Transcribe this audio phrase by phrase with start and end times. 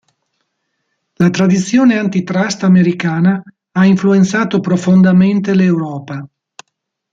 [1.17, 3.39] La tradizione antitrust americana
[3.73, 6.27] ha influenzato profondamente l'Europa.